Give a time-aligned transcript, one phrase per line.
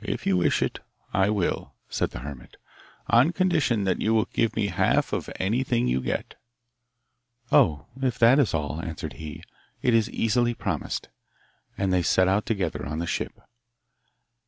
[0.00, 0.80] 'If you wish it,
[1.12, 2.56] I will,' said the hermit,
[3.06, 6.34] 'on condition that you will give me half of anything you get.'
[7.52, 9.44] 'Oh, if that is all,' answered he,
[9.80, 11.10] 'it is easily promised!'
[11.78, 13.38] And they set out together on the ship.